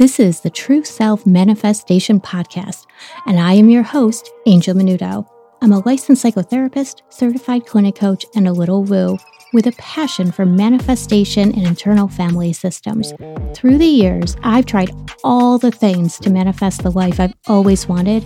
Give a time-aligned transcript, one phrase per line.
[0.00, 2.86] This is the True Self Manifestation Podcast,
[3.26, 5.28] and I am your host, Angel Minuto.
[5.60, 9.18] I'm a licensed psychotherapist, certified clinic coach, and a little woo
[9.52, 13.12] with a passion for manifestation and internal family systems.
[13.52, 14.88] Through the years, I've tried
[15.22, 18.24] all the things to manifest the life I've always wanted,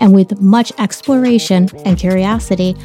[0.00, 2.76] and with much exploration and curiosity,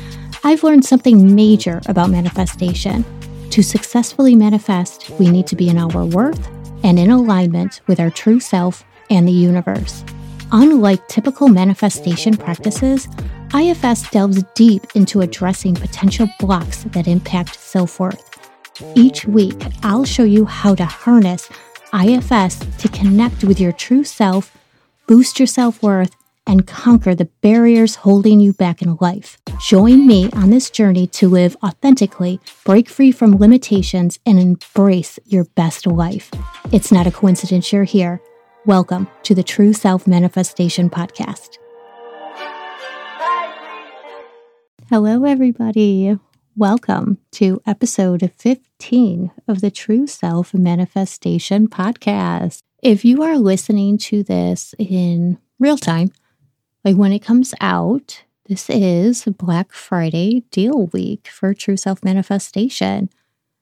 [0.45, 3.03] I've learned something major about manifestation.
[3.49, 8.09] To successfully manifest, we need to be in our worth and in alignment with our
[8.09, 10.03] true self and the universe.
[10.51, 13.07] Unlike typical manifestation practices,
[13.53, 18.25] IFS delves deep into addressing potential blocks that impact self worth.
[18.95, 21.49] Each week, I'll show you how to harness
[21.93, 24.55] IFS to connect with your true self,
[25.07, 26.15] boost your self worth,
[26.49, 29.37] and conquer the barriers holding you back in life.
[29.61, 35.43] Join me on this journey to live authentically, break free from limitations, and embrace your
[35.43, 36.31] best life.
[36.71, 38.19] It's not a coincidence you're here.
[38.65, 41.59] Welcome to the True Self Manifestation Podcast.
[44.89, 46.17] Hello, everybody.
[46.57, 52.61] Welcome to episode 15 of the True Self Manifestation Podcast.
[52.81, 56.11] If you are listening to this in real time,
[56.83, 63.09] like when it comes out, this is Black Friday deal week for True Self Manifestation.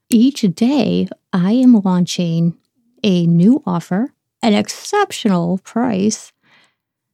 [0.10, 2.58] Each day, I am launching
[3.04, 6.32] a new offer, an exceptional price.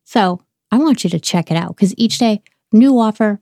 [0.04, 3.40] So I want you to check it out because each day, new offer,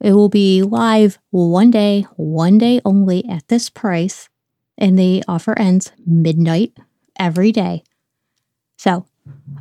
[0.00, 4.28] it will be live one day, one day only at this price.
[4.76, 6.76] And the offer ends midnight
[7.18, 7.84] every day.
[8.76, 9.06] So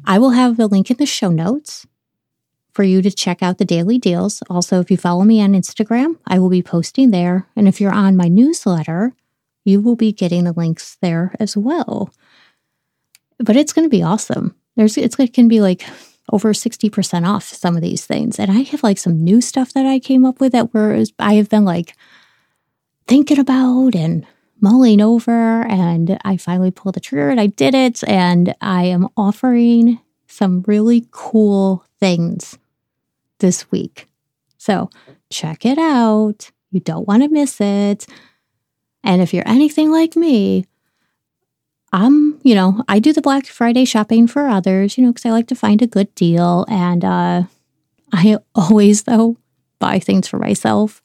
[0.05, 1.85] I will have the link in the show notes
[2.73, 4.41] for you to check out the daily deals.
[4.49, 7.47] Also, if you follow me on Instagram, I will be posting there.
[7.55, 9.13] And if you're on my newsletter,
[9.63, 12.11] you will be getting the links there as well.
[13.37, 14.55] But it's going to be awesome.
[14.75, 15.85] There's it's it can be like
[16.31, 18.39] over 60% off some of these things.
[18.39, 21.35] And I have like some new stuff that I came up with that were I
[21.35, 21.95] have been like
[23.07, 24.25] thinking about and
[24.61, 29.09] mulling over and I finally pulled the trigger and I did it and I am
[29.17, 32.57] offering some really cool things
[33.43, 34.07] this week.
[34.57, 34.89] So
[35.29, 36.49] check it out.
[36.71, 38.07] You don't want to miss it.
[39.03, 40.65] And if you're anything like me,
[41.91, 45.31] I'm, you know, I do the Black Friday shopping for others, you know, because I
[45.31, 46.65] like to find a good deal.
[46.69, 47.43] And uh,
[48.13, 49.35] I always, though,
[49.77, 51.01] buy things for myself.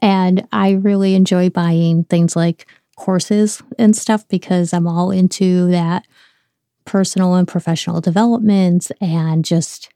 [0.00, 6.06] And I really enjoy buying things like courses and stuff because I'm all into that
[6.84, 9.90] personal and professional development and just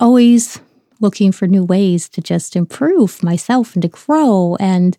[0.00, 0.60] always
[1.00, 4.56] looking for new ways to just improve myself and to grow.
[4.58, 4.96] And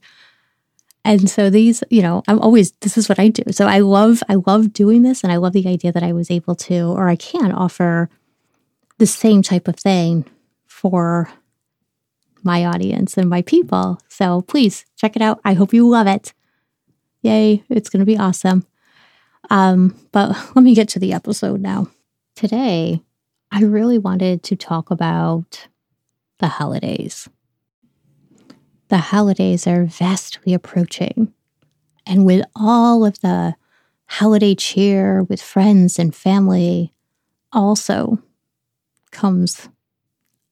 [1.05, 3.43] and so these you know i'm always this is what i do.
[3.51, 6.29] So i love i love doing this and i love the idea that i was
[6.29, 8.09] able to or i can offer
[8.97, 10.25] the same type of thing
[10.67, 11.31] for
[12.43, 13.99] my audience and my people.
[14.07, 15.41] So please check it out.
[15.43, 16.33] I hope you love it.
[17.21, 17.63] Yay.
[17.69, 18.65] It's going to be awesome.
[19.49, 21.87] Um but let me get to the episode now.
[22.35, 23.01] Today
[23.51, 25.67] I really wanted to talk about
[26.37, 27.27] the holidays.
[28.89, 31.33] The holidays are vastly approaching.
[32.05, 33.55] And with all of the
[34.05, 36.93] holiday cheer with friends and family,
[37.51, 38.19] also
[39.11, 39.69] comes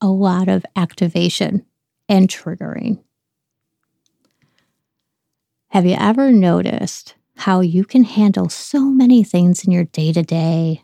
[0.02, 1.66] a lot of activation
[2.10, 3.00] and triggering.
[5.70, 10.24] Have you ever noticed how you can handle so many things in your day to
[10.24, 10.84] day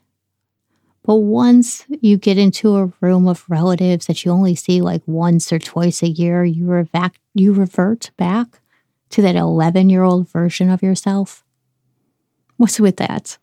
[1.03, 5.51] but once you get into a room of relatives that you only see like once
[5.51, 8.61] or twice a year, you revert, you revert back
[9.09, 11.43] to that 11 year old version of yourself.
[12.55, 13.37] What's with that?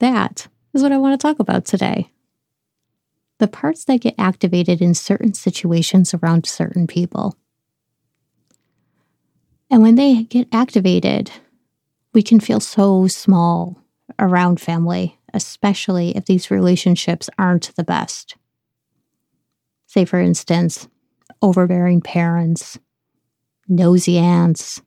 [0.00, 2.10] That is what I want to talk about today.
[3.38, 7.36] The parts that get activated in certain situations around certain people.
[9.70, 11.30] And when they get activated,
[12.12, 13.80] we can feel so small
[14.18, 18.36] around family especially if these relationships aren't the best.
[19.86, 20.88] Say, for instance,
[21.42, 22.78] overbearing parents,
[23.68, 24.82] nosy aunts,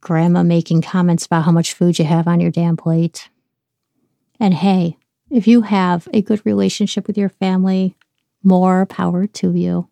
[0.00, 3.28] grandma making comments about how much food you have on your damn plate.
[4.40, 4.96] And hey,
[5.30, 7.96] if you have a good relationship with your family,
[8.42, 9.88] more power to you.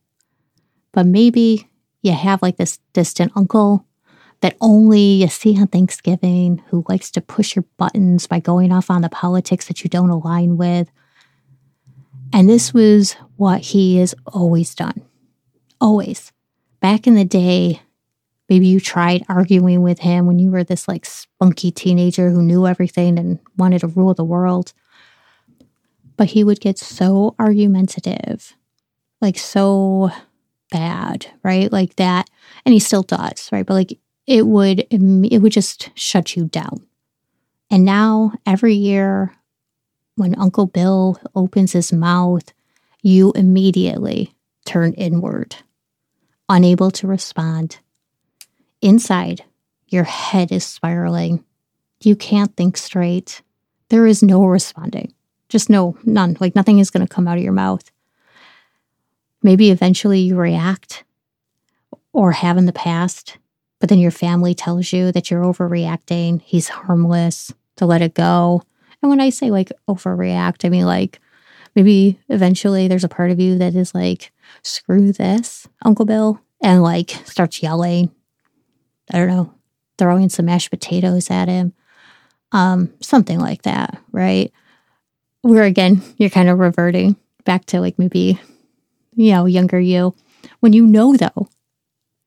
[0.92, 1.68] But maybe
[2.02, 3.86] you have like this distant uncle
[4.40, 8.90] that only you see on Thanksgiving, who likes to push your buttons by going off
[8.90, 10.90] on the politics that you don't align with.
[12.32, 15.02] And this was what he has always done.
[15.80, 16.32] Always.
[16.80, 17.80] Back in the day,
[18.50, 22.66] Maybe you tried arguing with him when you were this like spunky teenager who knew
[22.66, 24.72] everything and wanted to rule the world.
[26.16, 28.56] But he would get so argumentative,
[29.20, 30.10] like so
[30.72, 31.72] bad, right?
[31.72, 32.28] Like that.
[32.66, 33.64] And he still does, right?
[33.64, 33.98] But like
[34.30, 36.86] it would, it would just shut you down.
[37.68, 39.34] And now every year
[40.14, 42.52] when Uncle Bill opens his mouth,
[43.02, 44.32] you immediately
[44.64, 45.56] turn inward,
[46.48, 47.78] unable to respond.
[48.80, 49.42] Inside,
[49.88, 51.44] your head is spiraling.
[52.00, 53.42] You can't think straight.
[53.88, 55.12] There is no responding.
[55.48, 56.36] Just no, none.
[56.38, 57.90] Like nothing is going to come out of your mouth.
[59.42, 61.02] Maybe eventually you react
[62.12, 63.36] or have in the past,
[63.80, 66.40] but then your family tells you that you're overreacting.
[66.42, 68.62] He's harmless, to let it go.
[69.02, 71.18] And when I say like overreact, I mean like
[71.74, 74.32] maybe eventually there's a part of you that is like,
[74.62, 78.10] screw this, Uncle Bill, and like starts yelling.
[79.12, 79.54] I don't know,
[79.98, 81.72] throwing some mashed potatoes at him.
[82.52, 84.52] Um, something like that, right?
[85.42, 88.38] Where again, you're kind of reverting back to like maybe,
[89.14, 90.14] you know, younger you.
[90.60, 91.48] When you know though,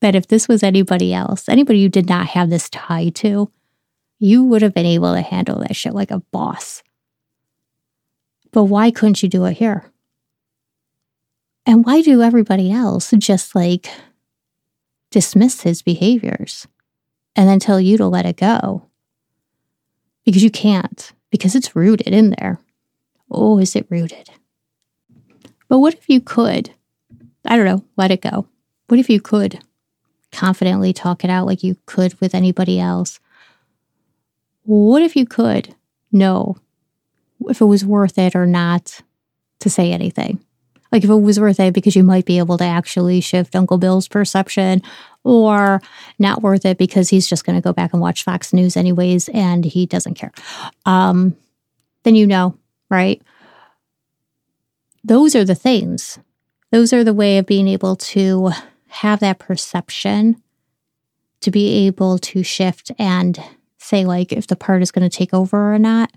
[0.03, 3.49] that if this was anybody else, anybody you did not have this tie to,
[4.19, 6.83] you would have been able to handle that shit like a boss.
[8.51, 9.85] But why couldn't you do it here?
[11.65, 13.87] And why do everybody else just like
[15.09, 16.67] dismiss his behaviors
[17.33, 18.89] and then tell you to let it go?
[20.25, 22.59] Because you can't, because it's rooted in there.
[23.31, 24.31] Oh, is it rooted?
[25.69, 26.71] But what if you could?
[27.45, 28.49] I don't know, let it go.
[28.89, 29.61] What if you could
[30.33, 33.19] confidently talk it out like you could with anybody else?
[34.63, 35.73] What if you could
[36.11, 36.57] know
[37.49, 39.01] if it was worth it or not
[39.59, 40.39] to say anything.
[40.91, 43.79] Like if it was worth it because you might be able to actually shift Uncle
[43.79, 44.81] Bill's perception
[45.23, 45.81] or
[46.19, 49.27] not worth it because he's just going to go back and watch Fox News anyways
[49.29, 50.31] and he doesn't care.
[50.85, 51.35] Um,
[52.03, 52.57] then you know,
[52.91, 53.21] right?
[55.03, 56.19] Those are the things.
[56.71, 58.51] Those are the way of being able to
[58.93, 60.41] have that perception
[61.41, 63.41] to be able to shift and
[63.77, 66.11] say like if the part is going to take over or not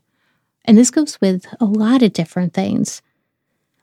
[0.67, 3.01] and this goes with a lot of different things.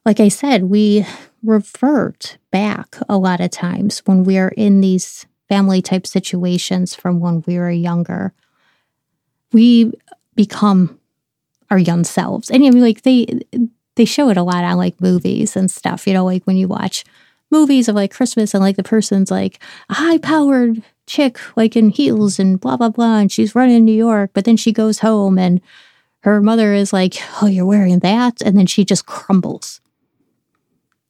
[0.06, 1.06] Like I said, we
[1.42, 7.20] revert back a lot of times when we are in these family type situations from
[7.20, 8.34] when we were younger.
[9.54, 9.94] We
[10.36, 11.00] become
[11.72, 12.50] our young selves.
[12.50, 13.42] And I mean like they
[13.96, 16.68] they show it a lot on like movies and stuff, you know, like when you
[16.68, 17.06] watch
[17.54, 21.90] movies of like Christmas and like the person's like a high powered chick like in
[21.90, 25.38] heels and blah blah blah and she's running New York, but then she goes home
[25.38, 25.62] and
[26.24, 28.42] her mother is like, Oh, you're wearing that.
[28.42, 29.82] And then she just crumbles.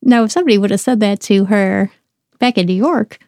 [0.01, 1.89] Now, if somebody would have said that to her
[2.39, 3.19] back in New York,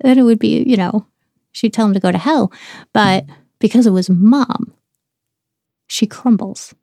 [0.00, 1.06] then it would be, you know,
[1.50, 2.52] she'd tell him to go to hell.
[2.92, 3.26] But
[3.58, 4.72] because it was mom,
[5.88, 6.74] she crumbles.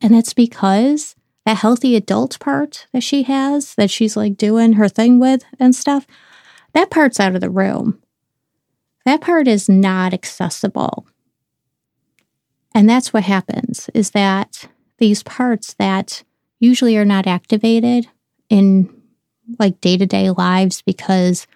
[0.00, 1.14] And that's because
[1.50, 5.74] that healthy adult part that she has, that she's like doing her thing with and
[5.74, 6.06] stuff,
[6.74, 8.00] that part's out of the room.
[9.04, 11.06] That part is not accessible
[12.74, 14.68] and that's what happens is that
[14.98, 16.22] these parts that
[16.58, 18.06] usually are not activated
[18.48, 18.88] in
[19.58, 21.46] like day to day lives because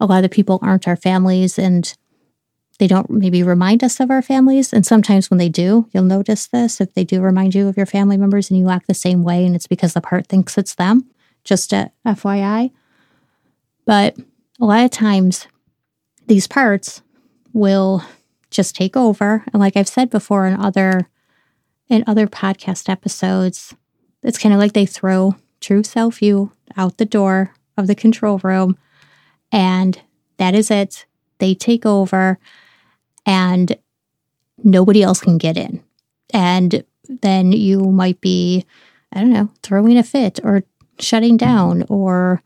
[0.00, 1.94] a lot of people aren't our families and
[2.78, 4.72] they don't maybe remind us of our families.
[4.72, 7.86] And sometimes when they do, you'll notice this if they do remind you of your
[7.86, 10.74] family members and you act the same way, and it's because the part thinks it's
[10.74, 11.08] them,
[11.44, 12.70] just a FYI.
[13.84, 14.16] But
[14.60, 15.46] a lot of times,
[16.26, 17.02] these parts
[17.52, 18.04] will
[18.50, 19.44] just take over.
[19.52, 21.08] And like I've said before in other
[21.88, 23.74] in other podcast episodes,
[24.22, 28.38] it's kind of like they throw true self you out the door of the control
[28.38, 28.78] room
[29.50, 30.00] and
[30.38, 31.04] that is it.
[31.42, 32.38] They take over
[33.26, 33.76] and
[34.62, 35.82] nobody else can get in.
[36.32, 38.64] And then you might be,
[39.12, 40.62] I don't know, throwing a fit or
[41.00, 42.44] shutting down or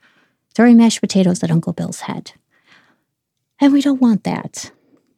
[0.54, 2.32] throwing mashed potatoes at Uncle Bill's head.
[3.60, 4.72] And we don't want that.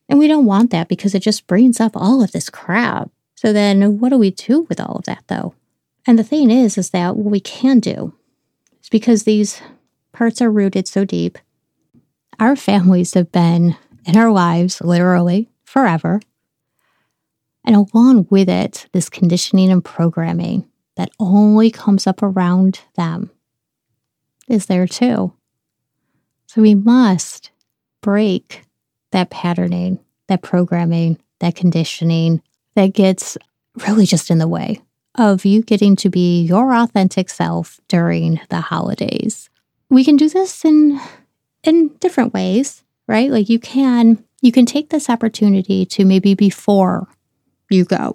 [0.09, 3.13] And we don't want that because it just brings up all of this crap.
[3.37, 5.55] So then what do we do with all of that though?
[6.05, 8.13] And the thing is, is that what we can do
[8.83, 9.63] is because these
[10.11, 11.39] parts are rooted so deep,
[12.39, 16.21] our families have been in our lives literally forever.
[17.65, 20.67] And along with it, this conditioning and programming
[20.97, 23.31] that only comes up around them
[24.49, 25.33] is there too.
[26.47, 27.51] So we must
[28.01, 28.65] break
[29.13, 32.43] that patterning, that programming, that conditioning
[32.75, 33.37] that gets
[33.87, 34.81] really just in the way
[35.17, 39.51] of you getting to be your authentic self during the holidays.
[39.91, 41.01] We can do this in
[41.63, 43.31] in different ways, right?
[43.31, 47.09] Like you can you can take this opportunity to maybe before
[47.71, 48.15] you go,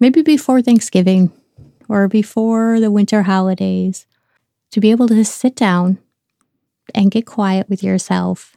[0.00, 1.32] maybe before Thanksgiving
[1.88, 4.06] or before the winter holidays,
[4.70, 5.98] to be able to sit down
[6.94, 8.56] and get quiet with yourself.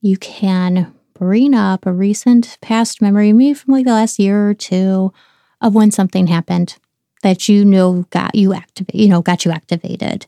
[0.00, 4.54] You can bring up a recent past memory, maybe from like the last year or
[4.54, 5.12] two,
[5.60, 6.76] of when something happened
[7.22, 10.26] that you know got you activate, you know, got you activated,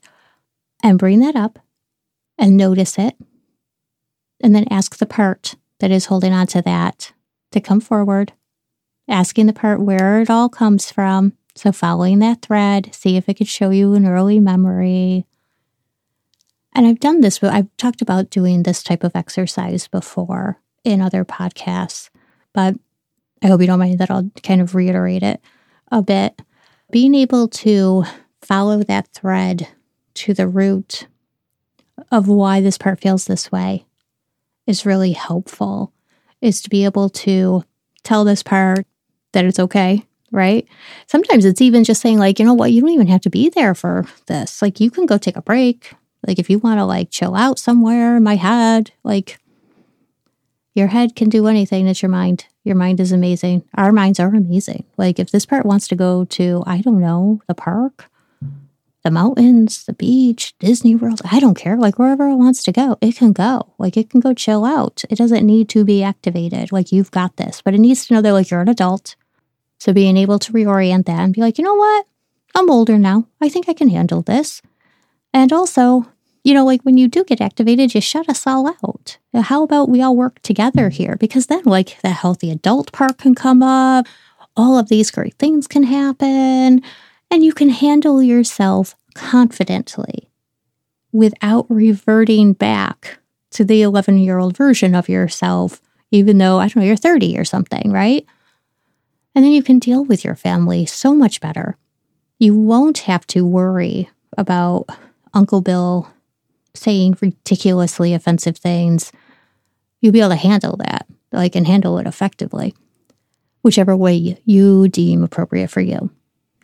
[0.83, 1.59] and bring that up
[2.43, 3.15] and notice it
[4.43, 7.13] and then ask the part that is holding on to that
[7.53, 8.33] to come forward,
[9.09, 11.35] asking the part where it all comes from.
[11.55, 15.25] So, following that thread, see if it could show you an early memory.
[16.75, 21.25] And I've done this, I've talked about doing this type of exercise before in other
[21.25, 22.11] podcasts,
[22.53, 22.75] but
[23.41, 25.41] I hope you don't mind that I'll kind of reiterate it
[25.93, 26.43] a bit.
[26.91, 28.05] Being able to
[28.41, 29.69] follow that thread
[30.15, 31.07] to the root
[32.13, 33.85] of why this part feels this way
[34.67, 35.93] is really helpful
[36.41, 37.65] is to be able to
[38.05, 38.87] tell this part
[39.33, 40.69] that it's okay, right?
[41.07, 43.49] Sometimes it's even just saying, like, you know what, you don't even have to be
[43.49, 44.61] there for this.
[44.61, 45.95] Like, you can go take a break.
[46.27, 49.39] Like, if you want to, like, chill out somewhere, in my head, like,
[50.75, 52.47] your head can do anything that your mind.
[52.65, 53.65] Your mind is amazing.
[53.75, 54.85] Our minds are amazing.
[54.97, 58.11] Like, if this part wants to go to, I don't know, the park,
[59.03, 61.21] the mountains, the beach, Disney World.
[61.31, 61.77] I don't care.
[61.77, 63.73] Like wherever it wants to go, it can go.
[63.79, 65.03] Like it can go chill out.
[65.11, 66.73] It doesn't need to be activated.
[66.73, 69.17] Like you've got this, but it needs to know that like you're an adult.
[69.79, 72.07] So being able to reorient that and be like, you know what?
[72.55, 73.27] I'm older now.
[73.41, 74.63] I think I can handle this.
[75.35, 76.07] And also,
[76.45, 79.19] you know, like when you do get activated, you shut us all out.
[79.35, 81.17] How about we all work together here?
[81.19, 84.07] Because then, like, the healthy adult part can come up.
[84.57, 86.83] All of these great things can happen
[87.33, 90.29] and you can handle yourself confidently
[91.13, 93.21] without reverting back
[93.51, 97.39] to the 11 year old version of yourself, even though, I don't know, you're 30
[97.39, 98.27] or something, right?
[99.35, 101.79] And then you can deal with your family so much better.
[102.39, 104.85] You won't have to worry about
[105.33, 106.13] Uncle Bill
[106.75, 109.11] saying ridiculously offensive things.
[110.03, 112.75] You'll be able to handle that, like, and handle it effectively,
[113.63, 116.11] whichever way you deem appropriate for you.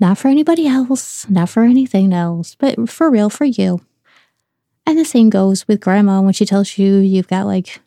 [0.00, 3.80] Not for anybody else, not for anything else, but for real for you.
[4.86, 7.80] And the same goes with grandma when she tells you you've got like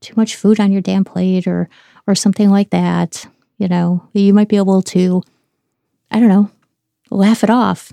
[0.00, 1.68] too much food on your damn plate or
[2.06, 3.26] or something like that.
[3.58, 5.22] You know, you might be able to,
[6.10, 6.50] I don't know,
[7.10, 7.92] laugh it off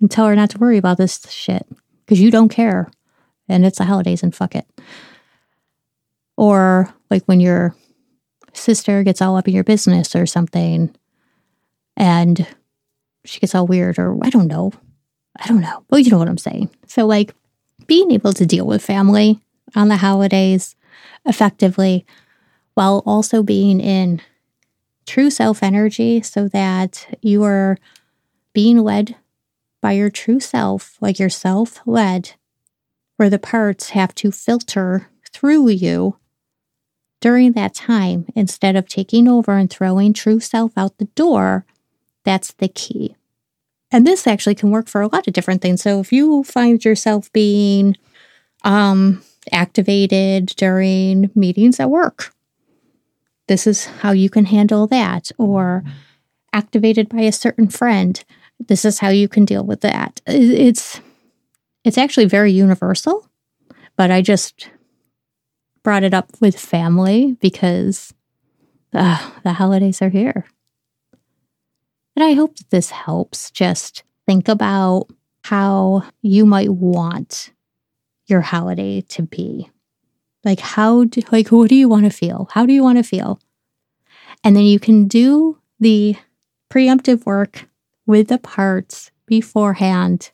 [0.00, 1.66] and tell her not to worry about this shit
[2.04, 2.88] because you don't care
[3.48, 4.66] and it's the holidays and fuck it.
[6.36, 7.74] Or like when your
[8.52, 10.94] sister gets all up in your business or something
[11.96, 12.46] and
[13.26, 14.72] she gets all weird, or I don't know.
[15.38, 15.84] I don't know.
[15.90, 16.70] Well, you know what I'm saying.
[16.86, 17.34] So, like,
[17.86, 19.40] being able to deal with family
[19.74, 20.76] on the holidays
[21.24, 22.06] effectively
[22.74, 24.20] while also being in
[25.06, 27.76] true self energy so that you are
[28.52, 29.16] being led
[29.82, 32.32] by your true self, like you're self led,
[33.16, 36.16] where the parts have to filter through you
[37.20, 41.64] during that time instead of taking over and throwing true self out the door
[42.26, 43.16] that's the key.
[43.90, 45.80] And this actually can work for a lot of different things.
[45.80, 47.96] So if you find yourself being
[48.64, 52.34] um, activated during meetings at work,
[53.46, 55.30] this is how you can handle that.
[55.38, 55.84] Or
[56.52, 58.22] activated by a certain friend,
[58.58, 60.20] this is how you can deal with that.
[60.26, 61.00] It's
[61.84, 63.28] it's actually very universal,
[63.96, 64.68] but I just
[65.84, 68.12] brought it up with family because
[68.92, 70.46] uh, the holidays are here.
[72.16, 75.08] And I hope that this helps just think about
[75.44, 77.52] how you might want
[78.26, 79.70] your holiday to be.
[80.42, 82.48] Like, how, do, like, what do you want to feel?
[82.52, 83.38] How do you want to feel?
[84.42, 86.16] And then you can do the
[86.70, 87.68] preemptive work
[88.06, 90.30] with the parts beforehand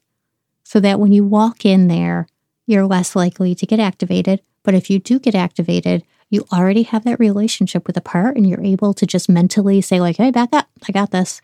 [0.63, 2.27] so that when you walk in there,
[2.67, 4.41] you're less likely to get activated.
[4.63, 8.49] But if you do get activated, you already have that relationship with a part and
[8.49, 10.69] you're able to just mentally say like hey back up.
[10.89, 11.43] I got this.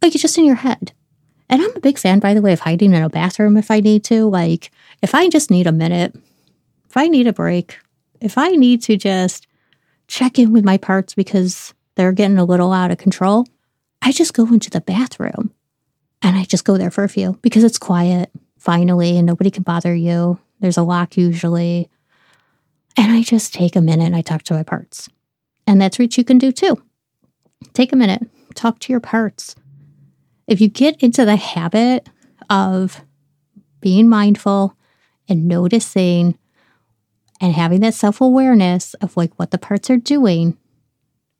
[0.00, 0.92] Like it's just in your head.
[1.50, 3.80] And i'm a big fan by the way of hiding in a bathroom if i
[3.80, 4.28] need to.
[4.28, 4.70] Like
[5.02, 6.14] if i just need a minute
[6.88, 7.78] if i need a break
[8.20, 9.46] if i need to just
[10.06, 13.46] check in with my parts because they're getting a little out of control
[14.02, 15.52] i just go into the bathroom
[16.22, 19.62] and i just go there for a few because it's quiet finally and nobody can
[19.62, 20.38] bother you.
[20.60, 21.88] There's a lock usually
[22.96, 25.08] and I just take a minute and I talk to my parts.
[25.66, 26.82] And that's what you can do too.
[27.74, 28.22] Take a minute,
[28.54, 29.54] talk to your parts.
[30.46, 32.08] If you get into the habit
[32.48, 33.04] of
[33.80, 34.76] being mindful
[35.28, 36.38] and noticing
[37.40, 40.56] and having that self awareness of like what the parts are doing,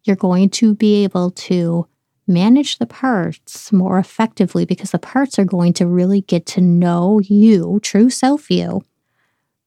[0.05, 1.87] you're going to be able to
[2.27, 7.21] manage the parts more effectively because the parts are going to really get to know
[7.21, 8.83] you, true self you,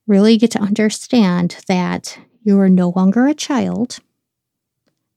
[0.08, 4.00] really get to understand that you are no longer a child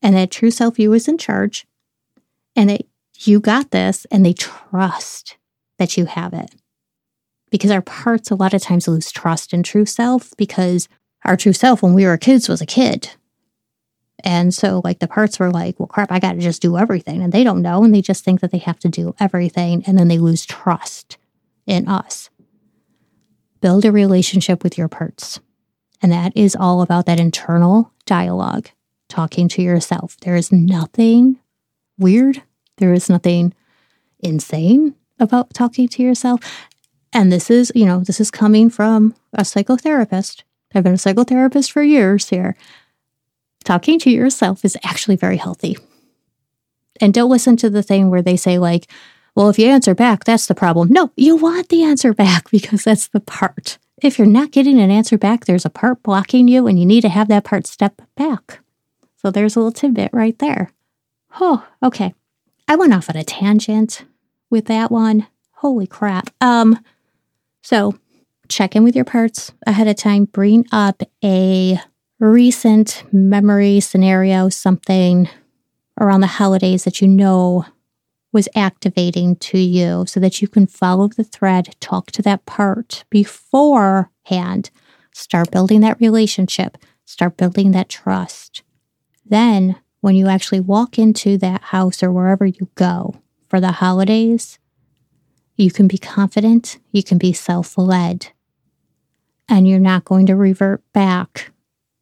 [0.03, 1.67] and that true self you is in charge
[2.55, 2.83] and that
[3.21, 5.37] you got this and they trust
[5.79, 6.55] that you have it.
[7.51, 10.89] Because our parts a lot of times lose trust in true self because
[11.25, 13.11] our true self when we were kids was a kid.
[14.23, 17.23] And so, like, the parts were like, well, crap, I got to just do everything.
[17.23, 17.85] And they don't know.
[17.85, 19.85] And they just think that they have to do everything.
[19.87, 21.19] And then they lose trust
[21.67, 22.31] in us.
[23.65, 25.41] Build a relationship with your parts.
[26.03, 28.69] And that is all about that internal dialogue,
[29.09, 30.19] talking to yourself.
[30.21, 31.39] There is nothing
[31.97, 32.43] weird,
[32.77, 33.55] there is nothing
[34.19, 36.41] insane about talking to yourself.
[37.11, 40.43] And this is, you know, this is coming from a psychotherapist.
[40.75, 42.57] I've been a psychotherapist for years here
[43.65, 45.79] talking to yourself is actually very healthy.
[47.01, 48.91] And don't listen to the thing where they say, like,
[49.35, 50.89] well, if you answer back, that's the problem.
[50.91, 53.79] No, you want the answer back because that's the part.
[54.03, 57.03] If you're not getting an answer back, there's a part blocking you and you need
[57.03, 58.61] to have that part step back.
[59.17, 60.71] So there's a little tidbit right there.
[61.41, 62.15] Oh, okay.
[62.69, 64.05] I went off on a tangent
[64.51, 65.27] with that one.
[65.53, 66.31] Holy crap.
[66.41, 66.79] Um,
[67.63, 67.95] so
[68.49, 70.27] check in with your parts ahead of time.
[70.27, 71.81] Bring up a
[72.21, 75.29] recent memory scenario, something
[76.01, 77.65] around the holidays that you know
[78.35, 83.05] was activating to you so that you can follow the thread, talk to that part
[83.09, 84.71] beforehand,
[85.13, 88.63] start building that relationship, start building that trust.
[89.25, 94.59] Then, when you actually walk into that house or wherever you go for the holidays,
[95.57, 98.33] you can be confident, you can be self led,
[99.49, 101.53] and you're not going to revert back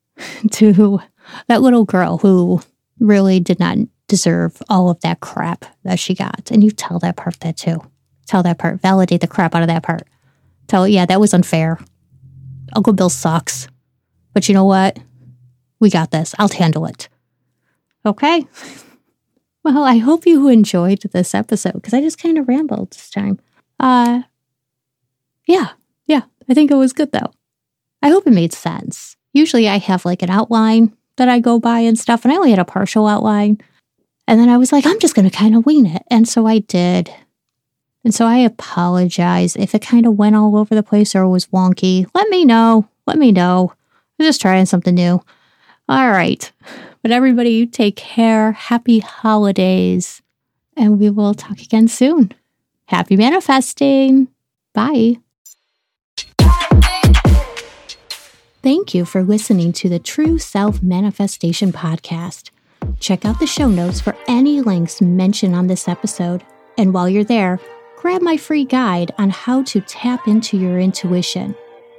[0.52, 1.00] to
[1.46, 2.62] that little girl who
[2.98, 3.76] really did not
[4.12, 6.50] deserve all of that crap that she got.
[6.50, 7.80] And you tell that part that too.
[8.26, 10.02] Tell that part, validate the crap out of that part.
[10.66, 11.78] Tell, yeah, that was unfair.
[12.76, 13.68] Uncle Bill sucks.
[14.34, 14.98] But you know what?
[15.80, 16.34] We got this.
[16.38, 17.08] I'll handle it.
[18.04, 18.46] Okay.
[19.64, 23.38] Well, I hope you enjoyed this episode because I just kind of rambled this time.
[23.78, 24.22] Uh,
[25.46, 25.68] yeah,
[26.06, 27.30] yeah, I think it was good though.
[28.02, 29.16] I hope it made sense.
[29.32, 32.50] Usually I have like an outline that I go by and stuff, and I only
[32.50, 33.60] had a partial outline.
[34.26, 36.02] And then I was like, I'm just going to kind of wing it.
[36.08, 37.12] And so I did.
[38.04, 41.46] And so I apologize if it kind of went all over the place or was
[41.46, 42.06] wonky.
[42.14, 42.88] Let me know.
[43.06, 43.72] Let me know.
[44.18, 45.22] I'm just trying something new.
[45.88, 46.50] All right.
[47.02, 48.52] But everybody, you take care.
[48.52, 50.22] Happy holidays.
[50.76, 52.32] And we will talk again soon.
[52.86, 54.28] Happy manifesting.
[54.72, 55.18] Bye.
[58.62, 62.50] Thank you for listening to the True Self Manifestation Podcast.
[63.00, 66.44] Check out the show notes for any links mentioned on this episode.
[66.78, 67.58] And while you're there,
[67.96, 71.54] grab my free guide on how to tap into your intuition.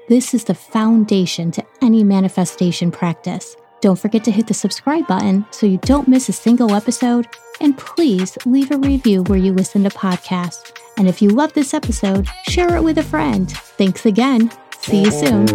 [0.09, 3.55] This is the foundation to any manifestation practice.
[3.81, 7.27] Don't forget to hit the subscribe button so you don't miss a single episode.
[7.59, 10.71] And please leave a review where you listen to podcasts.
[10.97, 13.51] And if you love this episode, share it with a friend.
[13.51, 14.51] Thanks again.
[14.79, 15.47] See you soon.